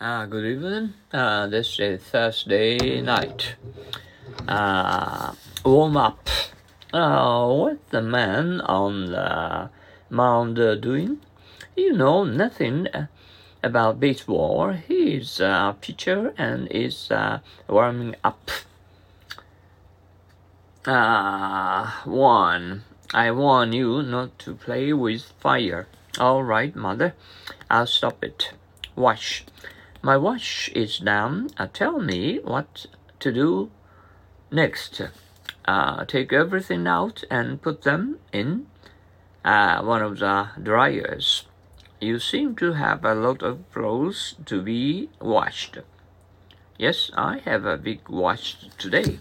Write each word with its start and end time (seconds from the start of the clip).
Uh, 0.00 0.26
good 0.26 0.44
evening. 0.44 0.94
Uh, 1.12 1.48
this 1.48 1.80
is 1.80 2.00
Thursday 2.00 3.00
night. 3.00 3.56
Uh, 4.46 5.32
warm 5.64 5.96
up. 5.96 6.28
Uh, 6.92 7.52
what's 7.52 7.90
the 7.90 8.00
man 8.00 8.60
on 8.60 9.06
the 9.06 9.68
mound 10.08 10.54
doing? 10.54 11.18
You 11.74 11.94
know 11.94 12.22
nothing 12.22 12.86
about 13.60 13.98
baseball. 13.98 14.70
He's 14.70 15.40
a 15.40 15.76
pitcher 15.80 16.32
and 16.38 16.68
is 16.70 17.10
uh, 17.10 17.40
warming 17.66 18.14
up. 18.22 18.52
Uh, 20.86 21.90
one. 22.04 22.84
I 23.12 23.32
warn 23.32 23.72
you 23.72 24.04
not 24.04 24.38
to 24.40 24.54
play 24.54 24.92
with 24.92 25.22
fire. 25.40 25.88
All 26.20 26.44
right, 26.44 26.76
mother. 26.76 27.14
I'll 27.68 27.88
stop 27.88 28.22
it. 28.22 28.52
Wash. 28.94 29.44
My 30.08 30.16
wash 30.16 30.70
is 30.70 31.00
done. 31.00 31.50
Uh, 31.58 31.66
tell 31.70 32.00
me 32.00 32.38
what 32.42 32.86
to 33.20 33.30
do 33.30 33.70
next. 34.50 35.02
Uh, 35.66 36.06
take 36.06 36.32
everything 36.32 36.86
out 36.86 37.24
and 37.30 37.60
put 37.60 37.82
them 37.82 38.18
in 38.32 38.68
uh, 39.44 39.82
one 39.82 40.00
of 40.00 40.18
the 40.18 40.48
dryers. 40.62 41.44
You 42.00 42.18
seem 42.20 42.56
to 42.56 42.72
have 42.72 43.04
a 43.04 43.14
lot 43.14 43.42
of 43.42 43.70
clothes 43.70 44.36
to 44.46 44.62
be 44.62 45.10
washed. 45.20 45.76
Yes, 46.78 47.10
I 47.14 47.42
have 47.44 47.66
a 47.66 47.76
big 47.76 48.08
wash 48.08 48.56
today. 48.78 49.18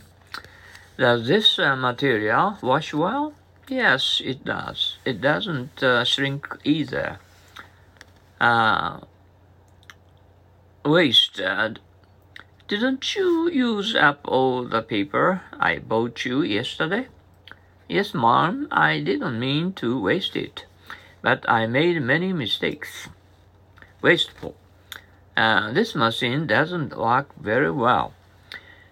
Does 0.97 1.27
this 1.27 1.59
uh, 1.59 1.75
material 1.75 2.59
wash 2.61 2.93
well? 2.93 3.33
Yes, 3.67 4.21
it 4.23 4.45
does. 4.45 4.99
It 5.03 5.19
doesn't 5.19 5.83
uh, 5.83 6.05
shrink 6.05 6.47
either. 6.63 7.19
Uh, 8.39 9.01
waste. 10.87 11.39
Uh, 11.39 11.69
didn't 12.67 13.15
you 13.15 13.49
use 13.49 13.95
up 13.95 14.21
all 14.25 14.63
the 14.65 14.81
paper 14.81 15.41
I 15.59 15.79
bought 15.79 16.25
you 16.25 16.41
yesterday? 16.41 17.07
Yes, 17.87 18.13
ma'am, 18.13 18.67
I 18.71 18.99
didn't 18.99 19.39
mean 19.39 19.73
to 19.73 20.01
waste 20.01 20.35
it, 20.35 20.65
but 21.21 21.45
I 21.49 21.67
made 21.67 22.01
many 22.01 22.33
mistakes. 22.33 23.07
Wasteful. 24.01 24.55
Uh, 25.35 25.71
this 25.71 25.95
machine 25.95 26.47
doesn't 26.47 26.97
work 26.97 27.29
very 27.39 27.71
well. 27.71 28.13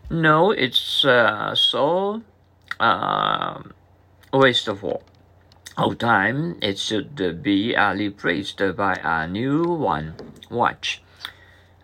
No, 0.10 0.52
it's 0.52 1.04
uh, 1.04 1.56
so 1.56 2.22
uh, 2.80 3.64
wasteful 4.32 5.04
of 5.78 5.98
time. 5.98 6.58
It 6.62 6.78
should 6.78 7.44
be 7.44 7.76
replaced 7.76 8.62
by 8.78 8.94
a 9.04 9.28
new 9.28 9.64
one. 9.64 10.16
Watch. 10.50 11.02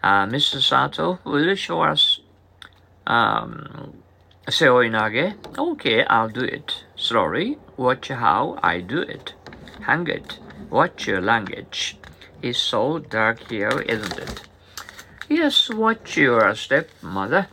Uh, 0.04 0.26
Mr. 0.26 0.60
Sato, 0.62 1.20
will 1.24 1.46
you 1.46 1.56
show 1.56 1.82
us 1.82 2.22
um, 3.06 3.94
Seoinage? 4.48 5.36
Okay, 5.58 6.04
I'll 6.06 6.30
do 6.30 6.42
it. 6.42 6.84
Slowly, 6.96 7.58
watch 7.78 8.08
how 8.08 8.58
I 8.64 8.82
do 8.82 9.02
it. 9.02 9.34
Hang 9.82 10.08
it. 10.08 10.40
Watch 10.70 11.08
your 11.08 11.22
language. 11.22 11.98
It's 12.42 12.58
so 12.58 12.98
dark 12.98 13.48
here, 13.50 13.82
isn't 13.82 14.18
it? 14.18 14.42
Yes, 15.30 15.70
watch 15.70 16.18
your 16.18 16.56
step, 16.56 16.90
mother. 17.02 17.48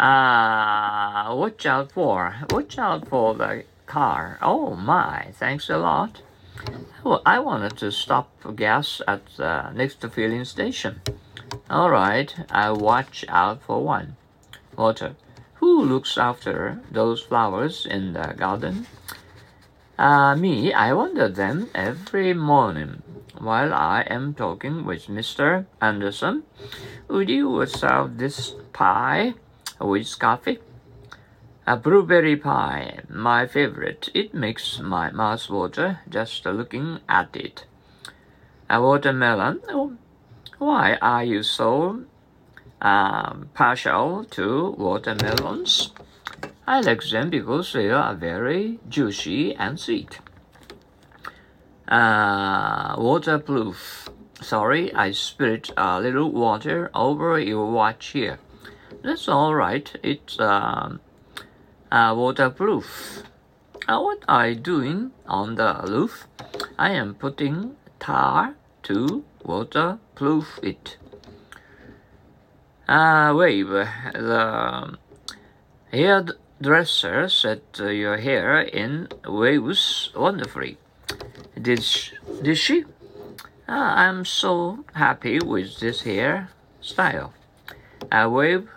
Ah, 0.00 1.28
uh, 1.28 1.34
watch 1.34 1.66
out 1.66 1.92
for, 1.92 2.34
watch 2.50 2.78
out 2.78 3.08
for 3.08 3.34
the 3.34 3.64
car. 3.86 4.38
Oh 4.42 4.74
my, 4.74 5.32
thanks 5.34 5.70
a 5.70 5.78
lot. 5.78 6.22
Well, 7.04 7.22
I 7.24 7.38
wanted 7.38 7.76
to 7.78 7.92
stop 7.92 8.30
for 8.40 8.52
gas 8.52 9.00
at 9.06 9.26
the 9.36 9.70
next 9.70 10.00
filling 10.12 10.44
station. 10.44 11.00
All 11.70 11.90
right, 11.90 12.34
I'll 12.50 12.76
watch 12.76 13.24
out 13.28 13.62
for 13.62 13.82
one. 13.82 14.16
Water. 14.76 15.16
Who 15.54 15.84
looks 15.84 16.18
after 16.18 16.80
those 16.90 17.22
flowers 17.22 17.86
in 17.86 18.12
the 18.12 18.34
garden? 18.36 18.86
Uh, 19.98 20.36
me, 20.36 20.72
I 20.72 20.92
water 20.92 21.28
them 21.28 21.70
every 21.74 22.34
morning. 22.34 23.02
While 23.38 23.72
I 23.72 24.02
am 24.08 24.34
talking 24.34 24.84
with 24.84 25.06
Mr. 25.06 25.66
Anderson, 25.80 26.42
would 27.08 27.28
you 27.28 27.64
serve 27.66 28.18
this 28.18 28.54
pie? 28.72 29.34
with 29.80 30.18
coffee. 30.18 30.58
A 31.68 31.76
blueberry 31.76 32.36
pie, 32.36 33.00
my 33.08 33.44
favorite. 33.48 34.08
It 34.14 34.32
makes 34.32 34.78
my 34.78 35.10
mouth 35.10 35.50
water 35.50 35.98
just 36.08 36.46
looking 36.46 37.00
at 37.08 37.34
it. 37.34 37.66
A 38.70 38.80
watermelon. 38.80 39.60
Oh, 39.68 39.96
why 40.58 40.96
are 41.02 41.24
you 41.24 41.42
so 41.42 42.04
um, 42.80 43.50
partial 43.52 44.24
to 44.30 44.76
watermelons? 44.78 45.90
I 46.68 46.82
like 46.82 47.02
them 47.02 47.30
because 47.30 47.72
they 47.72 47.90
are 47.90 48.14
very 48.14 48.78
juicy 48.88 49.52
and 49.56 49.80
sweet. 49.80 50.20
Uh, 51.88 52.94
waterproof. 52.96 54.08
Sorry, 54.40 54.94
I 54.94 55.10
spilled 55.10 55.72
a 55.76 56.00
little 56.00 56.30
water 56.30 56.92
over 56.94 57.40
your 57.40 57.72
watch 57.72 58.06
here. 58.12 58.38
That's 59.02 59.26
all 59.26 59.54
right. 59.54 59.90
It's 60.04 60.38
um, 60.38 61.00
uh, 61.90 62.14
waterproof. 62.16 63.22
Uh, 63.88 64.00
what 64.00 64.48
you 64.48 64.54
doing 64.54 65.12
on 65.26 65.54
the 65.54 65.80
roof? 65.86 66.26
I 66.78 66.90
am 66.90 67.14
putting 67.14 67.76
tar 68.00 68.56
to 68.84 69.24
waterproof 69.44 70.58
it. 70.62 70.96
Uh, 72.88 73.32
wave. 73.36 73.68
The 73.68 74.98
hairdresser 75.92 77.28
set 77.28 77.78
your 77.78 78.16
hair 78.18 78.60
in 78.60 79.08
waves 79.26 80.10
wonderfully. 80.14 80.78
Did 81.60 81.82
she? 81.82 82.16
Did 82.42 82.58
she? 82.58 82.84
Uh, 83.68 83.72
I'm 83.72 84.24
so 84.24 84.84
happy 84.94 85.40
with 85.40 85.80
this 85.80 86.02
hair 86.02 86.50
style. 86.80 87.32
A 88.12 88.28
wave 88.28 88.68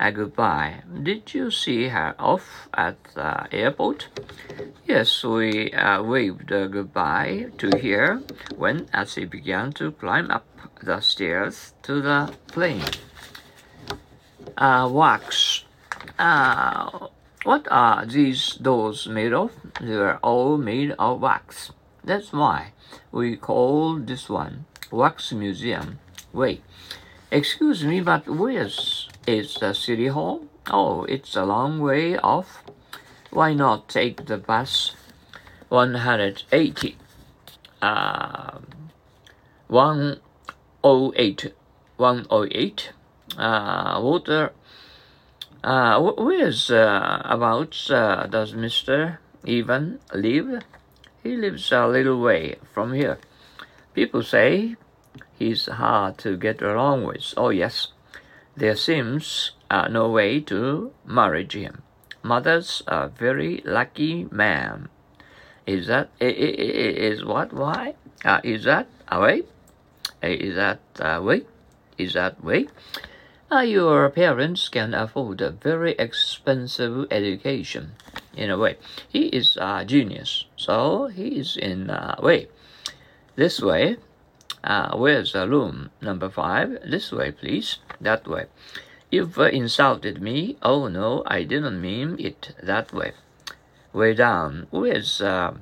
a 0.00 0.12
goodbye. 0.12 0.82
Did 1.02 1.34
you 1.34 1.50
see 1.50 1.88
her 1.88 2.14
off 2.18 2.68
at 2.74 3.02
the 3.14 3.46
airport? 3.52 4.08
Yes, 4.86 5.24
we 5.24 5.72
uh, 5.72 6.02
waved 6.02 6.48
goodbye 6.48 7.50
to 7.58 7.70
her 7.78 8.22
when 8.56 8.88
as 8.92 9.12
she 9.12 9.24
began 9.24 9.72
to 9.72 9.92
climb 9.92 10.30
up 10.30 10.46
the 10.82 11.00
stairs 11.00 11.74
to 11.82 12.00
the 12.00 12.34
plane. 12.48 12.84
Uh, 14.56 14.88
wax. 14.92 15.64
Uh, 16.18 17.08
what 17.44 17.66
are 17.70 18.06
these 18.06 18.54
dolls 18.54 19.06
made 19.06 19.32
of? 19.32 19.52
They're 19.80 20.18
all 20.18 20.56
made 20.58 20.92
of 20.98 21.20
wax. 21.20 21.72
That's 22.04 22.32
why 22.32 22.72
we 23.10 23.36
call 23.36 23.96
this 23.96 24.28
one 24.28 24.66
Wax 24.90 25.32
Museum. 25.32 25.98
Wait, 26.32 26.62
excuse 27.30 27.84
me, 27.84 28.00
but 28.00 28.28
where's 28.28 29.08
is 29.26 29.54
the 29.54 29.74
city 29.74 30.08
hall? 30.08 30.46
Oh, 30.70 31.04
it's 31.04 31.36
a 31.36 31.44
long 31.44 31.80
way 31.80 32.16
off. 32.18 32.62
Why 33.30 33.54
not 33.54 33.88
take 33.88 34.26
the 34.26 34.36
bus 34.38 34.94
180? 35.68 36.96
Uh, 37.82 38.58
108. 39.68 41.52
108. 41.96 42.92
Uh, 43.36 44.00
water. 44.02 44.52
Uh, 45.62 46.12
where's 46.18 46.70
uh, 46.70 47.22
about 47.24 47.90
uh, 47.90 48.26
does 48.26 48.52
Mr. 48.52 49.18
Ivan 49.48 50.00
live? 50.12 50.62
He 51.22 51.36
lives 51.36 51.72
a 51.72 51.86
little 51.86 52.20
way 52.20 52.56
from 52.72 52.92
here. 52.92 53.18
People 53.94 54.22
say 54.22 54.76
he's 55.38 55.66
hard 55.66 56.18
to 56.18 56.36
get 56.36 56.60
along 56.60 57.04
with. 57.04 57.32
Oh, 57.36 57.48
yes. 57.48 57.93
There 58.56 58.76
seems 58.76 59.52
uh, 59.68 59.88
no 59.88 60.08
way 60.08 60.40
to 60.42 60.92
marry 61.04 61.46
him. 61.50 61.82
Mother's 62.22 62.82
a 62.86 63.08
very 63.08 63.60
lucky 63.64 64.28
man. 64.30 64.88
Is 65.66 65.88
that 65.88 66.10
is 66.20 67.24
what 67.24 67.52
why? 67.52 67.94
Uh, 68.24 68.40
is 68.44 68.64
that 68.64 68.86
a 69.08 69.20
way? 69.20 69.42
Is 70.22 70.54
that 70.54 70.80
a 71.00 71.20
way? 71.20 71.42
Is 71.98 72.12
that 72.14 72.44
way? 72.44 72.68
Uh, 73.50 73.60
your 73.60 74.08
parents 74.10 74.68
can 74.68 74.94
afford 74.94 75.40
a 75.40 75.50
very 75.50 75.92
expensive 75.98 77.06
education. 77.10 77.96
In 78.36 78.50
a 78.50 78.58
way, 78.58 78.76
he 79.08 79.26
is 79.26 79.56
a 79.60 79.84
genius, 79.84 80.46
so 80.56 81.06
he 81.06 81.38
is 81.40 81.56
in 81.56 81.90
a 81.90 82.18
way. 82.22 82.48
This 83.36 83.60
way, 83.60 83.96
uh, 84.64 84.96
where's 84.96 85.32
the 85.34 85.46
room 85.46 85.90
number 86.00 86.30
five? 86.30 86.78
This 86.84 87.12
way, 87.12 87.30
please. 87.30 87.78
That 88.00 88.26
way. 88.26 88.46
You've 89.10 89.38
uh, 89.38 89.44
insulted 89.44 90.20
me. 90.20 90.56
Oh 90.62 90.88
no, 90.88 91.22
I 91.26 91.44
didn't 91.44 91.80
mean 91.80 92.16
it 92.18 92.54
that 92.62 92.92
way. 92.92 93.12
Way 93.92 94.14
down. 94.14 94.66
Where's 94.70 95.20
uh? 95.20 95.54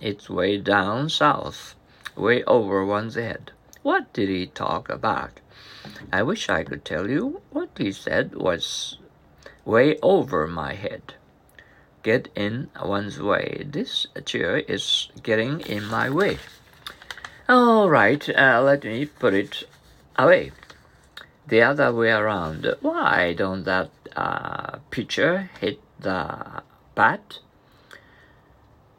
It's 0.00 0.28
way 0.28 0.58
down 0.58 1.08
south. 1.08 1.74
Way 2.16 2.42
over 2.44 2.84
one's 2.84 3.14
head. 3.14 3.52
What 3.82 4.12
did 4.12 4.28
he 4.28 4.46
talk 4.46 4.88
about? 4.88 5.38
I 6.12 6.22
wish 6.22 6.48
I 6.48 6.64
could 6.64 6.84
tell 6.84 7.08
you. 7.08 7.42
What 7.50 7.70
he 7.76 7.92
said 7.92 8.34
was 8.34 8.98
way 9.64 9.98
over 10.02 10.46
my 10.46 10.74
head. 10.74 11.14
Get 12.02 12.28
in 12.34 12.70
one's 12.82 13.20
way. 13.20 13.64
This 13.68 14.06
chair 14.24 14.58
is 14.58 15.08
getting 15.22 15.60
in 15.60 15.84
my 15.84 16.10
way. 16.10 16.38
All 17.50 17.88
right, 17.88 18.28
uh, 18.28 18.60
let 18.62 18.84
me 18.84 19.06
put 19.06 19.32
it 19.32 19.64
away. 20.18 20.52
The 21.46 21.62
other 21.62 21.94
way 21.94 22.10
around. 22.10 22.66
Why 22.82 23.32
don't 23.32 23.64
that 23.64 23.90
uh, 24.14 24.80
pitcher 24.90 25.48
hit 25.58 25.80
the 25.98 26.62
bat? 26.94 27.38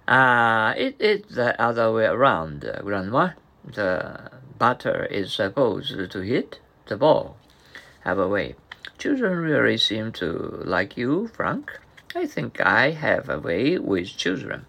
Uh, 0.07 0.74
it 0.75 0.96
is 1.00 1.36
the 1.36 1.62
other 1.62 1.94
way 1.94 2.06
around, 2.06 2.66
Grandma. 2.81 3.34
The 3.63 4.31
batter 4.57 5.06
is 5.06 5.31
supposed 5.31 6.10
to 6.10 6.19
hit 6.22 6.60
the 6.88 6.98
ball. 6.98 7.38
Have 8.00 8.18
a 8.18 8.28
way. 8.28 8.56
Children 8.98 9.38
really 9.38 9.78
seem 9.78 10.12
to 10.13 10.63
like 10.66 10.98
you, 10.98 11.28
Frank. 11.28 11.80
I 12.16 12.25
think 12.25 12.60
I 12.60 12.92
have 12.92 13.30
a 13.30 13.38
way 13.38 13.78
with 13.78 14.18
children. 14.18 14.66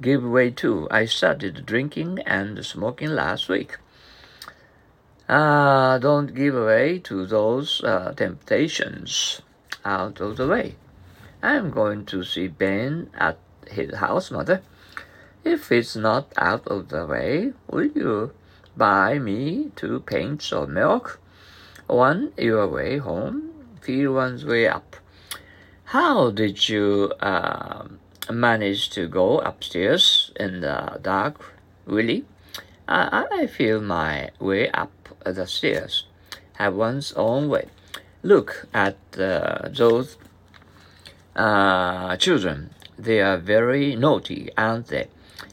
Give 0.00 0.22
way 0.22 0.50
to. 0.62 0.86
I 0.90 1.06
started 1.06 1.66
drinking 1.66 2.20
and 2.20 2.64
smoking 2.64 3.10
last 3.10 3.48
week. 3.48 3.78
Uh, 5.28 5.98
don't 5.98 6.34
give 6.34 6.54
way 6.54 7.00
to 7.00 7.26
those 7.26 7.82
uh, 7.82 8.12
temptations. 8.16 9.42
Out 9.84 10.20
of 10.20 10.36
the 10.36 10.46
way. 10.46 10.76
I'm 11.42 11.70
going 11.70 12.04
to 12.06 12.24
see 12.24 12.48
Ben 12.48 13.10
at 13.14 13.38
his 13.68 13.94
house, 13.96 14.30
mother. 14.30 14.62
If 15.44 15.72
it's 15.72 15.96
not 15.96 16.32
out 16.36 16.66
of 16.68 16.88
the 16.88 17.06
way, 17.06 17.52
will 17.68 17.86
you 17.86 18.32
buy 18.76 19.18
me 19.18 19.70
two 19.76 20.00
pints 20.00 20.52
of 20.52 20.68
milk? 20.68 21.20
One 21.86 22.32
your 22.36 22.66
way 22.66 22.98
home, 22.98 23.50
feel 23.80 24.12
one's 24.12 24.44
way 24.44 24.68
up. 24.68 24.96
How 25.84 26.30
did 26.30 26.68
you 26.68 27.12
uh, 27.20 27.86
manage 28.30 28.90
to 28.90 29.08
go 29.08 29.38
upstairs 29.38 30.32
in 30.36 30.60
the 30.60 30.98
dark, 31.02 31.54
really? 31.86 32.24
I, 32.86 33.26
I 33.30 33.46
feel 33.46 33.80
my 33.80 34.30
way 34.38 34.70
up 34.70 34.92
the 35.24 35.46
stairs. 35.46 36.04
Have 36.54 36.74
one's 36.74 37.12
own 37.12 37.48
way. 37.48 37.68
Look 38.22 38.66
at 38.74 38.96
uh, 39.18 39.68
those 39.68 40.16
uh, 41.36 42.16
children. 42.16 42.70
They 42.98 43.20
are 43.20 43.38
very 43.38 43.94
naughty, 43.94 44.50
aren't 44.56 44.88
they? 44.88 45.08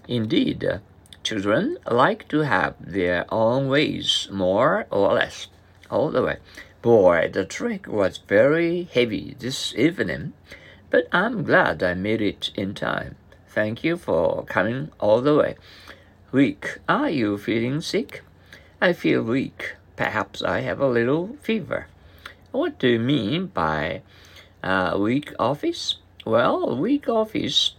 Indeed, 0.07 0.80
children 1.24 1.78
like 1.89 2.28
to 2.30 2.39
have 2.39 2.75
their 2.80 3.25
own 3.30 3.68
ways, 3.68 4.28
more 4.31 4.88
or 4.89 5.13
less, 5.13 5.48
all 5.92 6.10
the 6.10 6.24
way. 6.24 6.38
Boy, 6.81 7.30
the 7.31 7.45
trick 7.45 7.88
was 7.88 8.18
very 8.18 8.83
heavy 8.92 9.36
this 9.39 9.74
evening, 9.75 10.33
but 10.90 11.08
I'm 11.12 11.44
glad 11.44 11.84
I 11.84 11.94
made 11.94 12.22
it 12.22 12.52
in 12.56 12.74
time. 12.74 13.16
Thank 13.48 13.84
you 13.84 13.98
for 13.98 14.44
coming 14.46 14.92
all 15.00 15.22
the 15.22 15.36
way. 15.36 15.56
Weak. 16.32 16.80
Are 16.90 17.10
you 17.10 17.38
feeling 17.38 17.82
sick? 17.82 18.24
I 18.82 18.94
feel 18.94 19.24
weak. 19.24 19.76
Perhaps 19.96 20.42
I 20.44 20.60
have 20.62 20.82
a 20.82 20.88
little 20.88 21.38
fever. 21.42 21.88
What 22.52 22.80
do 22.80 22.88
you 22.88 23.00
mean 23.00 23.48
by 23.48 24.02
uh, 24.64 24.98
weak 25.00 25.34
office? 25.40 25.96
Well, 26.26 26.76
weak 26.76 27.08
office 27.08 27.76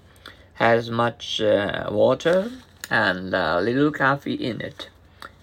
has 0.55 0.91
much 0.91 1.41
uh, 1.41 1.89
water 1.91 2.51
and 2.91 3.35
a 3.35 3.61
little 3.61 3.93
coffee 3.93 4.35
in 4.35 4.61
it. 4.61 4.89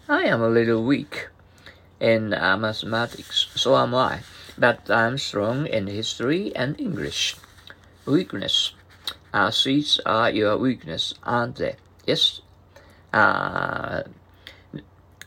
I 0.09 0.23
am 0.23 0.41
a 0.41 0.49
little 0.49 0.83
weak 0.83 1.27
in 1.99 2.33
uh, 2.33 2.57
mathematics, 2.57 3.47
so 3.55 3.77
am 3.77 3.93
I, 3.93 4.19
but 4.57 4.89
I'm 4.89 5.17
strong 5.17 5.67
in 5.67 5.87
history 5.87 6.55
and 6.55 6.79
English. 6.79 7.35
Weakness. 8.05 8.73
Uh, 9.33 9.49
sweets 9.49 9.99
are 10.05 10.29
your 10.29 10.57
weakness, 10.57 11.13
aren't 11.23 11.55
they? 11.55 11.75
Yes. 12.05 12.41
Uh, 13.11 14.03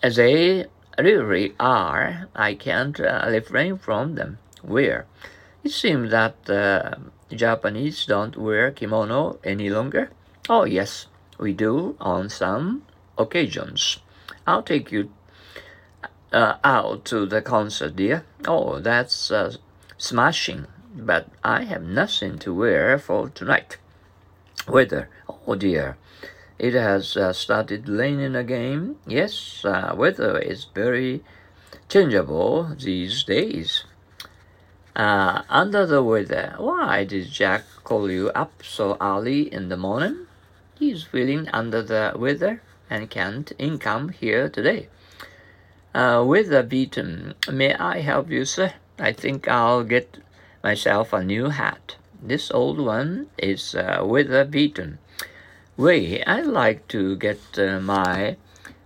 they 0.03 0.67
really 0.99 1.55
are. 1.59 2.29
I 2.35 2.55
can't 2.55 2.99
uh, 3.01 3.27
refrain 3.29 3.79
from 3.79 4.15
them. 4.15 4.39
Where? 4.63 5.07
It 5.65 5.73
seems 5.73 6.11
that 6.11 6.49
uh, 6.49 6.97
Japanese 7.35 8.07
don't 8.07 8.37
wear 8.37 8.71
kimono 8.71 9.39
any 9.43 9.71
longer. 9.71 10.11
Oh, 10.49 10.65
yes, 10.65 11.07
we 11.39 11.53
do 11.53 11.97
on 12.01 12.29
some 12.29 12.83
occasions. 13.19 13.99
I'll 14.47 14.63
take 14.63 14.93
you 14.93 15.11
uh, 16.33 16.55
out 16.63 17.05
to 17.07 17.27
the 17.27 17.43
concert, 17.43 17.97
dear. 17.97 18.25
Oh, 18.47 18.79
that's 18.79 19.31
uh, 19.31 19.57
smashing. 19.99 20.67
But 20.99 21.29
I 21.45 21.65
have 21.65 21.83
nothing 21.83 22.39
to 22.39 22.55
wear 22.55 22.99
for 22.99 23.29
tonight. 23.29 23.77
Weather. 24.67 25.11
Oh, 25.29 25.55
dear. 25.55 25.99
It 26.59 26.73
has 26.73 27.19
uh, 27.19 27.35
started 27.35 27.87
raining 27.87 28.35
again. 28.35 28.97
Yes, 29.07 29.63
uh, 29.63 29.95
weather 29.95 30.39
is 30.39 30.65
very 30.75 31.23
changeable 31.91 32.75
these 32.81 33.25
days. 33.25 33.85
Uh, 34.97 35.43
under 35.51 35.85
the 35.85 36.03
weather, 36.03 36.55
why 36.57 37.05
did 37.05 37.31
Jack 37.31 37.65
call 37.85 38.11
you 38.11 38.31
up 38.31 38.63
so 38.63 38.97
early 38.99 39.53
in 39.53 39.69
the 39.69 39.77
morning? 39.77 40.27
He's 40.79 41.05
feeling 41.05 41.47
under 41.53 41.83
the 41.83 42.15
weather 42.17 42.63
and 42.89 43.11
can't 43.11 43.53
come 43.81 44.09
here 44.09 44.49
today. 44.49 44.89
Uh, 45.95 46.25
weather 46.27 46.63
beaten. 46.63 47.35
May 47.53 47.75
I 47.75 48.01
help 48.01 48.31
you, 48.31 48.47
sir? 48.47 48.73
I 48.99 49.13
think 49.13 49.47
I'll 49.47 49.85
get 49.85 50.19
myself 50.67 51.13
a 51.13 51.23
new 51.23 51.51
hat. 51.51 51.95
This 52.21 52.51
old 52.51 52.81
one 52.81 53.29
is 53.39 53.77
uh, 53.77 54.03
weather 54.03 54.45
beaten. 54.45 54.99
Wait, 55.77 56.25
I'd 56.27 56.47
like 56.47 56.89
to 56.89 57.15
get 57.15 57.39
uh, 57.57 57.79
my 57.79 58.37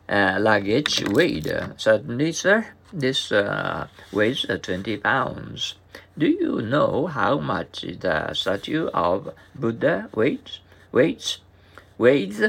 uh, 0.06 0.37
luggage 0.38 1.03
weighed. 1.09 1.50
Certainly, 1.79 2.32
sir. 2.32 2.67
This 2.93 3.32
uh, 3.32 3.88
weighs 4.12 4.44
uh, 4.44 4.59
20 4.59 4.99
pounds. 4.99 5.77
Do 6.19 6.27
you 6.27 6.61
know 6.61 7.06
how 7.06 7.38
much 7.38 7.81
the 7.81 8.35
statue 8.35 8.88
of 8.93 9.32
Buddha 9.55 10.11
weighs? 10.15 10.61
Weighs? 10.93 11.38
Weighs? 11.97 12.43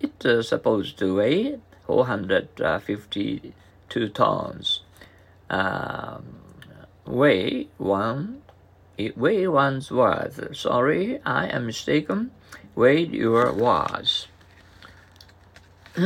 It's 0.00 0.24
uh, 0.24 0.40
supposed 0.42 0.96
to 1.00 1.16
weigh 1.16 1.58
452 1.86 4.08
tons. 4.10 4.82
Um, 5.50 6.22
weigh 7.04 7.66
one. 7.78 8.42
It 8.98 9.16
weigh 9.16 9.46
one's 9.46 9.92
worth. 9.92 10.56
Sorry, 10.56 11.20
I 11.24 11.46
am 11.46 11.66
mistaken. 11.66 12.32
Weigh 12.74 13.04
your 13.04 13.52
words. 13.52 14.26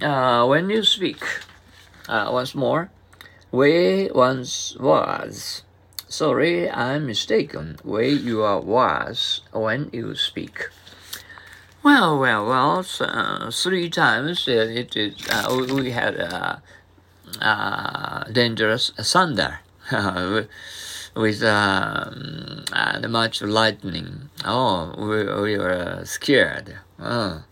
uh, 0.00 0.46
when 0.46 0.70
you 0.70 0.82
speak, 0.82 1.22
uh, 2.08 2.30
once 2.32 2.54
more, 2.54 2.90
where 3.50 4.08
once 4.14 4.74
was. 4.80 5.62
Sorry, 6.08 6.70
I'm 6.70 7.04
mistaken. 7.04 7.76
Where 7.82 8.04
you 8.04 8.42
are 8.44 8.60
was 8.60 9.42
when 9.52 9.90
you 9.92 10.14
speak. 10.14 10.70
Well, 11.82 12.18
well, 12.18 12.46
well. 12.46 12.86
Uh, 13.00 13.50
three 13.50 13.90
times 13.90 14.48
uh, 14.48 14.52
it 14.52 14.96
is. 14.96 15.28
Uh, 15.28 15.66
we 15.74 15.90
had 15.90 16.14
a 16.16 16.62
uh, 17.40 18.24
dangerous 18.24 18.90
thunder 18.98 19.60
with 21.16 21.42
um, 21.42 22.64
and 22.72 23.10
much 23.10 23.42
lightning. 23.42 24.28
Oh, 24.44 24.94
we, 24.98 25.42
we 25.42 25.58
were 25.58 26.02
scared. 26.04 26.78
Oh, 27.00 27.42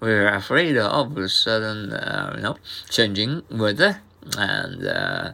we 0.00 0.08
were 0.08 0.28
afraid 0.28 0.76
of 0.76 1.30
sudden, 1.30 1.92
uh, 1.92 2.34
you 2.36 2.42
know, 2.42 2.56
changing 2.88 3.42
weather 3.50 4.00
and 4.38 4.86
uh, 4.86 5.32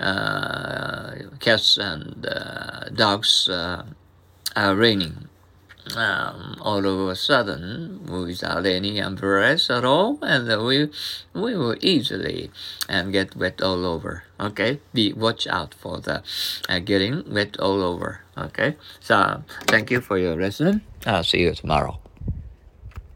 uh, 0.00 1.14
cats 1.40 1.78
and 1.78 2.26
uh, 2.26 2.88
dogs 2.90 3.48
uh, 3.48 3.84
are 4.54 4.74
raining 4.74 5.28
um, 5.94 6.56
all 6.60 6.84
of 6.84 7.08
a 7.08 7.16
sudden 7.16 8.00
without 8.06 8.66
any 8.66 8.98
umbrellas 8.98 9.70
at 9.70 9.84
all, 9.84 10.18
and 10.22 10.48
we 10.64 10.90
we 11.32 11.56
will 11.56 11.76
easily 11.80 12.50
and 12.88 13.12
get 13.12 13.36
wet 13.36 13.60
all 13.60 13.84
over. 13.86 14.24
Okay, 14.40 14.80
be 14.92 15.12
watch 15.12 15.46
out 15.46 15.74
for 15.74 15.98
the 15.98 16.22
uh, 16.68 16.78
getting 16.80 17.22
wet 17.32 17.56
all 17.58 17.82
over. 17.82 18.22
Okay, 18.36 18.76
so 19.00 19.42
thank 19.66 19.90
you 19.90 20.00
for 20.00 20.18
your 20.18 20.36
lesson. 20.36 20.82
I'll 21.06 21.24
see 21.24 21.42
you 21.42 21.54
tomorrow. 21.54 22.00